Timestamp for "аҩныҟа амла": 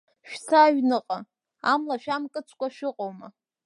0.65-1.95